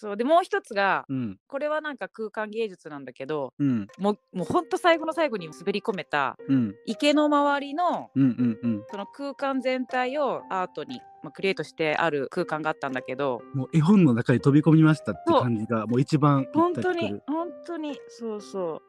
[0.00, 1.38] そうでもう一つがうん。
[1.46, 3.86] これはなんか空間芸術なんだけどうん。
[3.98, 6.74] もうもうほんと最後の最後に滑り込めたうん。
[6.86, 8.84] 池の周りのうんうんうん。
[8.90, 18.82] その空間全体をアートに、まあ、クリエイトしてある空間があったんだけどもう絵本の中に飛び込みましたって感じがもう一番本当に本当にそうそう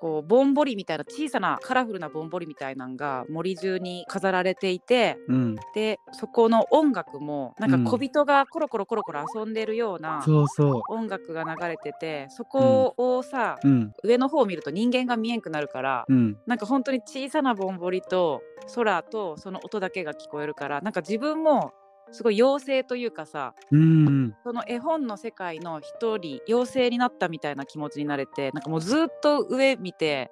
[0.00, 5.56] こうぼんぼりみたいな小さなカラフルなぼんぼりみたいなのが森中に飾られていてうん。
[5.74, 7.84] でそこの音楽もなんうん。
[7.84, 13.94] か小人がコロコロコロコロ遊んでるようなそうそ音楽が流れててそこをさ、ううん。
[14.04, 16.38] 上の方を見ると人間が見えんくなるから、うん。
[16.46, 18.42] なんか本当に小さなぼんぼりと
[18.74, 21.72] 空とその音だけが聞こえるからなんか自分も
[22.10, 30.30] すごい妖精というかさうんその絵本の世界の一人妖精になったみたいな気持ちになれてなんかもうずっと上見て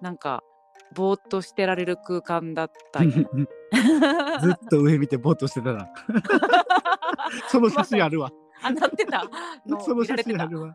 [0.00, 0.42] なんか
[0.94, 5.88] ぼーっとしてられる空間だった ずっと上見てぼーっとしてたら
[7.48, 8.30] その写真あるわ。
[8.62, 9.24] あなってた。
[9.66, 10.72] の その写真あるわ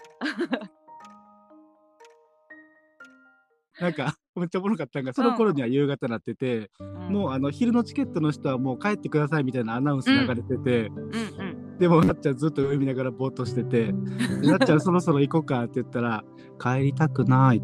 [3.82, 6.70] なんか めっちゃおもろかったんがその頃には夕方なってて、
[7.10, 11.78] もうあの昼のチケットの人はもう帰ってくださいみたいなアナウンス流れてて、うんうん。
[11.80, 13.92] でもなっちゃんずっと上見ながらぼーっとしてて
[14.42, 16.24] でなっちゃんそろそろ行こうかって言ったら
[16.60, 17.62] 帰りたくない。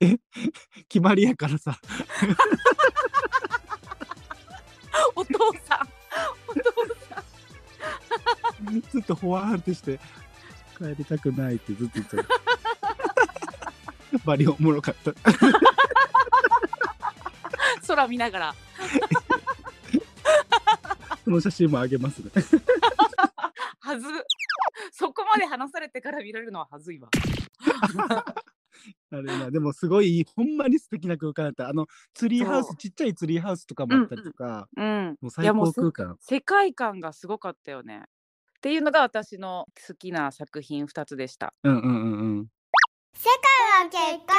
[0.00, 0.18] え？
[0.88, 1.78] 決まりやからさ。
[5.16, 5.32] お父
[5.64, 5.88] さん。
[6.46, 6.62] お父
[7.08, 7.22] さ
[8.70, 8.80] ん。
[8.82, 9.98] ずっとほわーんってして
[10.78, 12.59] 帰りたくないってずっと言ってた
[14.12, 15.12] やっぱりおもろかった。
[17.86, 18.54] 空見ながら。
[21.24, 22.30] その写真もあげますね。
[23.80, 24.06] はず。
[24.92, 27.08] そこまで話されてから見られるのははずいわ。
[29.12, 31.68] あれなでもすごいほんまに素敵な空間だった。
[31.68, 36.16] あのツリーハウスちっちゃいツリーハウスとかもあったりとか、うんもう最高空間。
[36.20, 38.04] 世界観がすごかったよね。
[38.58, 41.54] っていうのが私の好きな作品2つでした。
[41.64, 42.46] うんうんうん
[43.14, 43.20] うん
[43.82, 44.34] は結果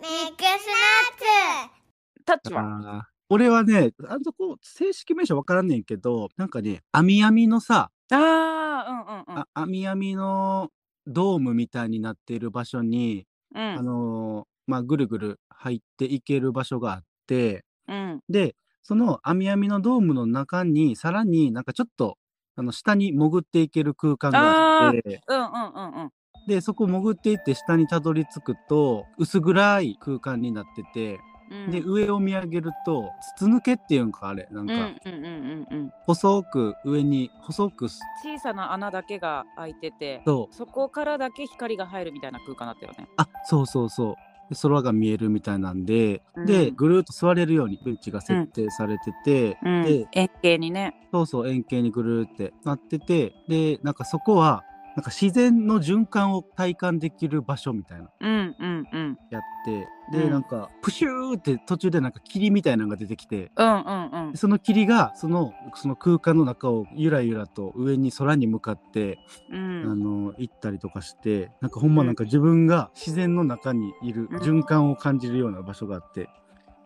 [0.00, 2.24] ミックスナッツ。
[2.24, 9.38] タッチは俺はねあそこ正式名称わからんねんけどなんかね網網のさあーうんうんうん。
[9.38, 10.70] あ網網の
[11.06, 13.60] ドームみたいになっている場所に、うん。
[13.60, 18.20] あのーまあぐるぐる入っていける場所があってうん。
[18.28, 22.16] でその網網のドームの中にさらになんかちょっと
[22.56, 26.10] あの下に潜っていける空間があってうんうんうんうん
[26.48, 31.70] でそこ潜っていって下にたどり着くと薄暗い空間になってて、うん。
[31.70, 43.08] で上を見上げると筒抜けっていうんかあれなんうんか細く上に細くす小さな穴だけが開いててそこからだけ光が入るみたいな空間だったよね。
[43.16, 44.14] あそうそうそう。
[44.48, 46.46] で空が見えるみたいなんで、うん。
[46.46, 49.84] でぐるーっと座れるようにベンチが設定されてて、うん。
[49.84, 50.94] で円形にね。
[51.12, 54.64] そうそう円形にぐるーってなっててでなんかそこは
[54.98, 58.10] なんか自然の循環を体感できる場所みたいな。
[58.20, 59.18] うんうんうん。
[59.30, 60.30] やってで、うん。
[60.32, 63.52] なんかプシューって途中でなんか霧みたいなのが出てきて。
[63.54, 64.32] うんうんうん。
[64.32, 69.20] でその霧がそのその空間の中をゆらゆらと上に空に向かって、
[69.52, 74.38] うあんの行ったりとかしてなんかほんまなんか自分が自然の中にいるうん。
[74.38, 76.28] 循環を感じるような場所があって、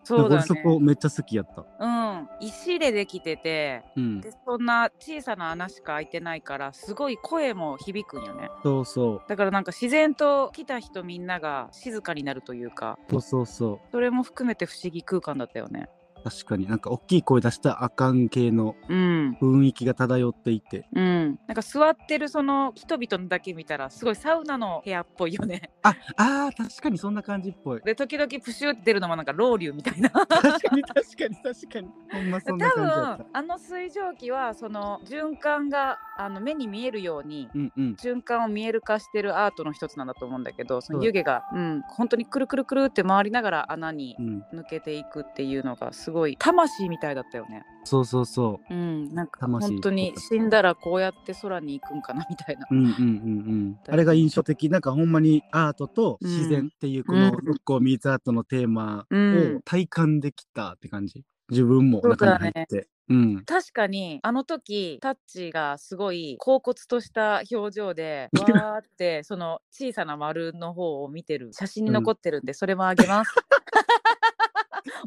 [0.03, 1.65] そうだなんか俺そこねめっちゃ好きやった。
[1.79, 2.29] うん。
[2.39, 4.21] 石でできててうん。
[4.21, 8.49] で、そんな小さな穴しか開いてないからすごい声も響くんよね。
[8.63, 9.21] そうそう。
[9.27, 12.97] だからなんか自然と来た人みんなが静かになるというか。
[13.09, 13.79] そうそうそう。
[13.91, 15.89] それも含めて不思議空間だったよね
[16.23, 16.67] 確かに。
[16.67, 19.37] なんか大きい声出したらあかん系のうん。
[19.41, 20.87] 雰囲気が漂っていて。
[20.93, 21.39] うん。
[21.47, 25.69] なんか座ってるその人々だけ見たらすごいサウナの部屋っぽいよね。
[25.83, 27.81] ああー確かにそんな感じっぽい。
[27.81, 30.09] で時々プシュって出るのもなんかロウリュみたいな。
[30.09, 30.29] 確
[30.69, 31.89] かに確かに確かに。
[32.11, 37.95] ほんまそ多んな感じやっ分たあの水蒸気はその循環があの目に見えるようにうんうん。
[37.99, 44.43] 循環を見える化してるアートの一つなんだと思うんだけどその湯気が、うん、本当にくるくるくるって回りながら穴にうん。
[44.53, 47.63] 抜けていくっていうのがすごい魂みたいだったよね。
[47.83, 48.73] そうそうそう。
[48.73, 49.73] ん、なんか魂。
[49.73, 52.67] 本当に死んだらこうやって空に行くんかなみたいな。
[52.69, 53.79] ううんうんうんうん。
[53.87, 54.69] あれが印象的。
[54.69, 59.57] なんかほんまにアートと自然っていうこのうん六甲ミーツアートのテーマうん。
[59.57, 61.23] を体感できたって感じ。
[61.49, 62.87] 自分も中に入って。
[63.09, 63.43] うん。
[63.45, 71.51] 確かにあの時タッチがすごい恍惚とした表情で わーってその小さな丸の方を見てる。
[71.53, 73.33] 写真に残ってるんで、それもあげます。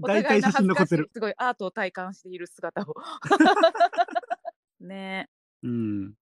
[0.03, 2.95] お互いの恥ずかしいすごいアートを体感している姿を。
[4.81, 5.29] ね。
[5.63, 6.15] うん。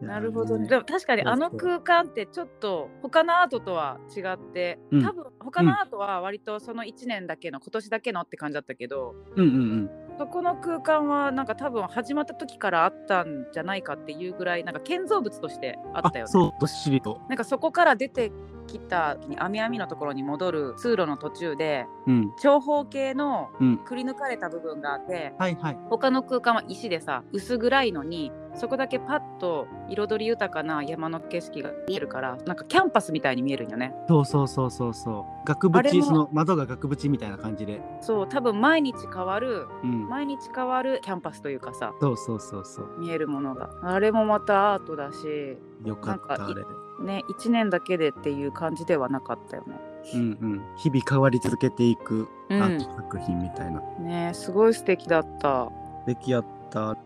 [0.00, 0.68] なるほどね。
[0.68, 5.02] でも確かにあの空間ってちょっと他のアートとは違って、うん。
[5.02, 9.90] 多分他のアートは割とその1年だけの、今年だけのって感じだったけどうんうんうん。
[10.18, 16.30] そこの空間はなんか多分始まった時からあったんじゃないかっていうぐらいなんか建造物としてあったよね。
[16.30, 17.20] そうどっしりと。
[17.28, 18.32] なんかそこから出て
[18.68, 22.32] きた網網のところに戻る通路の途中でうん。
[22.40, 23.78] 長方形のうん。
[23.78, 25.78] くり抜かれた部分があって、はいはい。
[25.90, 33.94] 他の空間は石でさ薄暗いのにそこだけパッと彩り豊かな山の景色が見えるからなんかキャンバスみたいに見えるんよね。
[34.08, 35.46] そうそうそうそうそう。
[35.46, 37.80] 額縁その窓が額縁みたいな感じで。
[38.00, 40.08] そう多分毎日変わるうん。
[40.08, 42.96] 毎日変わるキャンバスというかさそうそうそうそう。
[42.98, 43.70] 見えるものが。
[43.82, 46.62] あれもまたアートだしよかったあれ
[47.02, 49.76] ね1年だけでっていう感じではなかったよね。
[50.14, 50.62] うんうん。
[50.78, 52.62] 日々変わり続けていくアうん。
[52.62, 55.70] ート作品みたいな、ねすごい素敵だった。
[56.06, 56.96] 出来やった。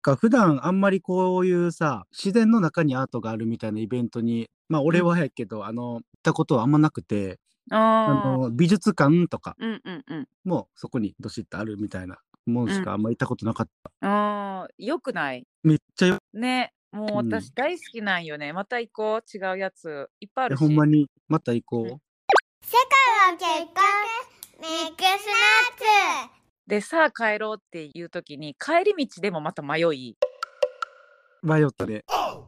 [0.00, 7.38] か普段あんまりこういうさ自然の中にアートがあるみたいなイベントにまあ俺はやけど、あの行ったことはあんまなくて
[7.70, 10.28] あの美術館とかうんうんうん。
[10.44, 12.18] もそこにどしっとあるみたいな
[12.48, 18.54] もんしかあんま行ったことなかった、あーよくないめっちゃよねもううん私大好きなんよね。
[18.54, 19.36] また行こう。
[19.36, 20.08] 違うやつ。
[20.20, 20.60] いっぱいあえるし。
[20.60, 21.06] ほんまに？
[21.28, 21.84] また行こう。
[21.84, 21.98] 世界
[23.30, 23.82] は結果
[24.58, 25.18] ミックスナッ
[26.26, 26.30] ツ
[26.66, 30.16] で、さあ帰ろうっていう時に、帰り道でもまた迷い、
[31.42, 32.04] 迷ったね。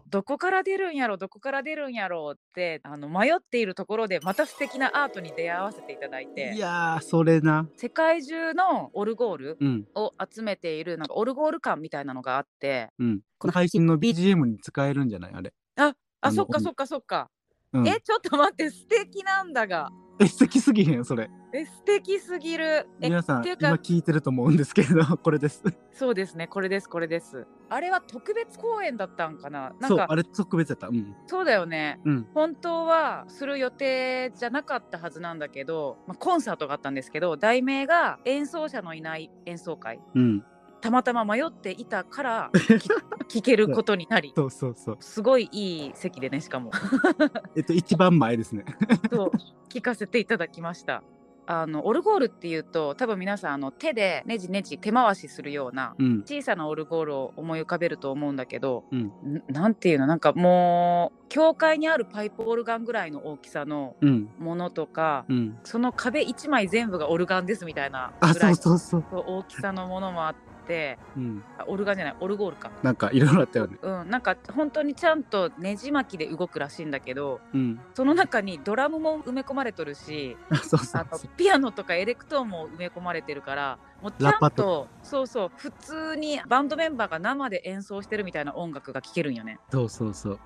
[0.09, 7.69] どこから出るんやろ、どこから出るんやろって、あの迷っているところで、また素敵なアートに出会わせていただいてい、やーそれな。
[7.77, 13.21] 世界中のオルゴールうんを集めている、なんかオルゴール館みたいなのがあって、うん。
[13.39, 15.33] この配信の BGM に使えるんじゃない？
[15.35, 15.53] あれ。
[15.77, 17.31] あ、あそっかそっかそっか。
[17.73, 19.91] うん、え、ちょっと待って、素敵なんだが。
[20.21, 21.05] え素敵すぎへん？
[21.05, 21.31] それ。
[21.53, 22.65] え、素敵すぎる。
[23.01, 25.63] え、皆さんっていうか今聞いてると思うんですけれど これです。
[25.93, 27.47] そうですね、これです、これです。
[27.71, 29.71] あれは特別公演だったんかな？
[29.71, 30.89] なんかそうあれ特別やった。
[30.89, 32.01] うんそうだよね。
[32.05, 40.45] うん本当はする予定じゃなかったはずなんだけど、まあ、コンサートがあったんですけど題名が演奏者のいない演奏会うん。
[40.81, 42.81] たまたま迷っていたから聞
[43.41, 44.97] 聞けることになりそうそうそう。
[45.01, 46.71] すごいいい席でねしかも
[47.57, 48.65] えっと一番前ですね。
[49.13, 49.31] そう
[49.69, 51.03] 聞かせていただきました
[51.47, 60.07] あのオルゴールっていうと多分皆さんあの手でねじねじ手回しするようなうん小さなオルゴールを思い浮かべると思うんだけど、うんんなんていうの？
[60.07, 65.59] なんかもう教会にあるパイプオルガンぐらいの大きさのうんものとか、うん。
[65.65, 69.25] その壁1枚全部がオルガンですみたいなあぐらいうそそうそう。
[69.27, 70.35] 大きさのものもあっ
[70.71, 71.43] てうん。
[71.59, 72.71] あオルガンじゃないオルゴールか。
[72.83, 73.77] なんかいろいろあったよね。
[73.83, 77.81] うん、なんか本当にちゃんとねじ巻きで動くらしいんだけどうん。
[77.95, 81.31] その中にドラムも埋め込まれとるしあ そうそうあのそう。
[81.37, 89.59] ピアノとかエレクトーンも埋め込まれてるからもうちゃんとそうそう普通にバンドメンバーが生で演奏してるみたいな音楽が聴けるんよね。
[89.71, 90.41] そうそうそう。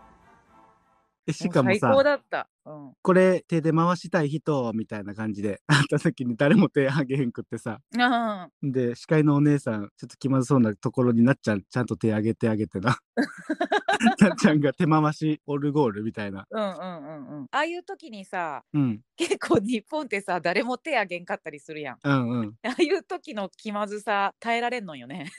[1.26, 2.48] えしかも最さ高だった。
[2.66, 12.96] うん、これ手で回したい人みたいな感じで 会った時に誰も手あげへんくってさあで司会のお姉さんちょっと気まずそうなところになっちゃんちゃんと手あげてあげてな
[14.20, 17.46] なっちゃんが手回しオルゴールみたいなーうんうんうんうん。
[17.50, 21.98] ああいう時にさうん結構日本ってさ誰も手あげんかったりするやん。
[22.02, 25.30] うんうん ああいう時の気まずさ耐えられんのよね。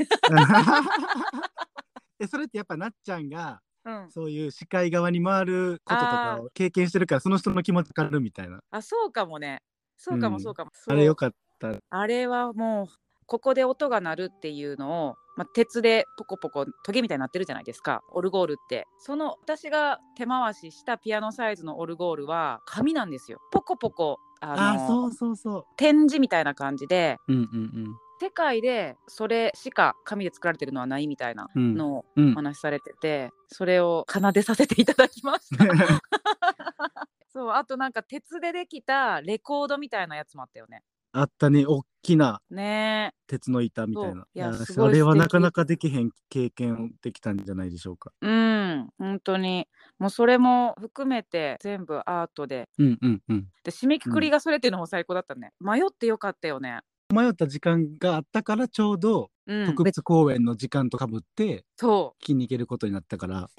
[2.19, 4.11] えそれってやっぱなっちゃんがうん。
[4.11, 8.59] そういう司会側に回ることとかあを経験してるからその人の気持ちわかるみたいな。
[8.71, 9.61] あそうかもね。
[9.97, 10.71] そうかうんもそうかも。
[10.73, 10.97] あそう。
[10.97, 11.71] れよかった。
[11.89, 12.87] あれはもう
[13.27, 18.01] ここで音が鳴るっていうのを、まあ、鉄でポコポコトゲみたいになってるじゃないですか。
[18.11, 18.85] オルゴールって。
[18.99, 23.39] その私が手回ししたピアノサイズのオルゴールは紙なんですよ。
[23.51, 27.17] ポコポコあのあそうそうそ展示みたいな感じで。
[27.27, 31.75] ううんうん世界でそれしか紙で作られてるのはないみたいなうん。
[31.75, 35.65] のをうんお話しされてて、それを奏でさせていただきました
[37.29, 40.83] そうあとなんか鉄でできたレコードみたいなやつもあったよね。
[41.11, 41.65] あったね。
[41.65, 43.13] 大きなね。
[43.27, 44.27] 鉄の板みたいな。
[44.33, 48.11] いやいやそれはなかなかできへん経験できたんじゃないでしょうか。
[48.21, 48.89] えうん。
[48.97, 49.67] 本当に。
[49.97, 52.67] もうそれも含めて全部アートで。
[52.77, 53.47] うんうんうん。
[53.63, 56.81] で締めくくりがそれっていうのも最高だったね、迷ってよかったよね
[57.13, 63.41] 迷った時間があったからちょうどうん特別公演の時間とかぶってそ聞きに行けることになったから。
[63.43, 63.49] う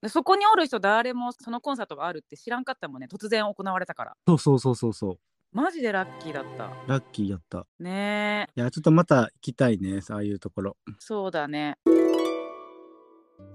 [0.00, 5.18] でそこにおる人誰もそのコンサートがあるって知らんかったもんね突然行われたからそうそうそうそうそう。
[5.50, 7.66] マジでラッキーだったラッキーやった。
[7.78, 10.76] ねえいやちょっとまた行きたいねああいうところ。
[10.98, 11.78] そうだね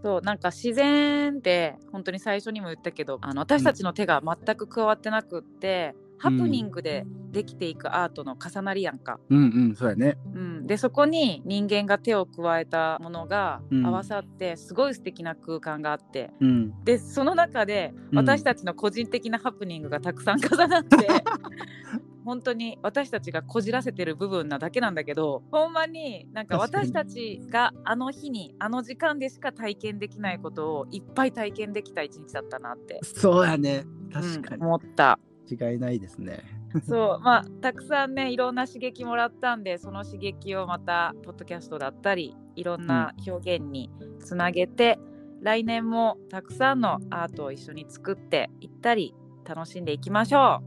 [0.02, 10.18] そうなんか自然って本当に最初にも言ったけどあの私たちの手が全く加わってなくって、ハプニングでできていくアートの重なりやんか、うんうんそうやね。
[10.34, 13.86] うん、でそこに人間が手を加えたものがうん。
[13.86, 16.84] 合わさってすごい素敵な空間があって、うん。
[16.84, 18.18] でその中でうん。
[18.18, 20.98] 私たちの個人的なハプニングがたくさん重なって、
[22.24, 33.86] 本当に私たちがこじらせてる部分なだけなんだけどほんまになんか私たちがあの日にあの時間でしか体験できないことをいっぱい体験できた一日だったなって、そうやね。
[34.14, 35.20] 確かうん思った。
[35.50, 36.44] に違いないですね。
[36.88, 45.00] そうまあたくさんねいろんな刺激もらったんでその刺激をまたポッドキャストだったりいろんな表現につなげて、
[45.42, 50.62] 来年もたくさんのアートを一緒に作っていったり楽しんでいきましょ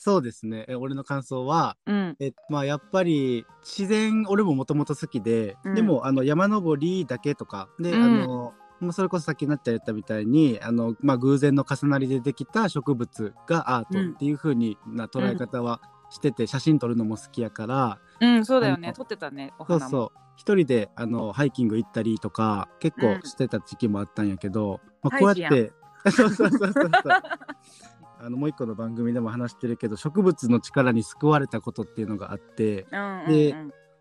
[0.00, 0.64] そうですね。
[0.68, 1.92] え俺の感想はう。
[1.92, 18.92] うん、えまあやっぱり自然俺ももともと好きで、うんでもあの山登りだけとかで、うんあのもうそれこそさっきなっちゃん言ったみたいにあの、まあ、偶然の重なりでできた植物がアートっていう風にな捉え方はしてて、写真撮るのも好きやからうん、そうだよね。
[18.92, 19.80] 撮ってたねお花も。
[19.80, 20.18] そうそう。
[20.36, 23.22] 一人であのハイキング行ったりとか結構うん。
[23.22, 25.52] してた時期もあったんやけど、まあ、ハイジやん。
[25.52, 25.72] こうやっ
[26.04, 26.90] てそう そうそうそうそう。
[28.20, 33.28] あのもう一個の番組でも話してるけど植物の力に救われたことっていうのがあってうんうんうん。
[33.28, 33.54] で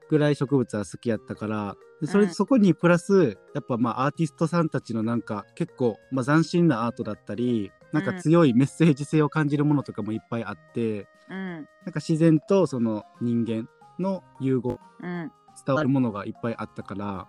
[0.09, 2.33] ぐらい植物は好きやったからでそれ、うん。
[2.33, 11.35] そこにプラスやっぱまあアーティストさんたちのなんか結構、まあ、斬新なアートだったりなんか強いメッセージ性を感じるものとかもいっぱいあって、うん。
[11.35, 15.31] なんか自然とその人間の融合うん。
[15.65, 17.27] 伝わるものがいっぱいあったから、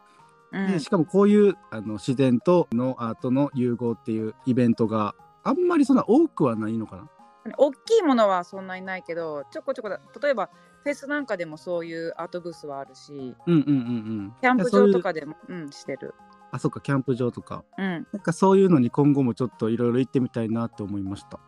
[0.52, 0.72] うん。
[0.72, 5.14] でしかもこういうあの自然とのアートの融合っていうイベントが
[5.44, 7.08] あんまりそんな多くはないのかな？
[7.56, 10.50] 大きいものはそんなにないけどちょこちょこだ例えば
[10.84, 13.62] フェスなんかでもそういうアートブースはあるしうんうんうんう
[14.22, 14.34] ん。
[14.40, 16.14] キャンプ場とかでもうんしてる
[16.50, 17.64] あそっかキャンプ場とか。
[17.76, 21.38] うんなんかそういうのに今後もちょっといろいろ行ってみたいなって思いました。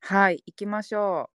[0.00, 1.30] はい行きましょ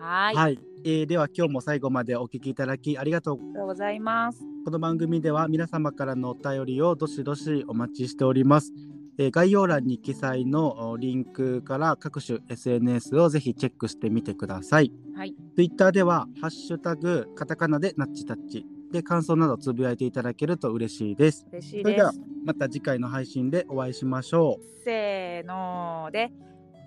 [0.00, 3.36] はいはい、えーでは今日も最後までお聞きいただきありがとう。
[3.36, 8.72] うありがとうございますこの番組では皆様からのお便りをどしどしお待ちしております。
[9.18, 14.92] えー概要欄に記載のおリンクから各種 SNS をぜひチェックしてみてください。
[15.16, 15.34] はい。
[15.54, 21.46] Twitter では、ハッシュタグ、カタカナでナッチタッチで感想などつぶやいていただけると嬉しいです。
[21.52, 26.30] 嬉しいそれではですまた次回の配信でお会いしましょせーので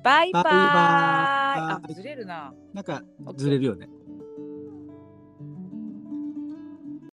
[0.04, 2.76] バイバイバイバイあずれるなう。
[2.76, 3.04] なんか
[3.36, 3.90] ずれるよね。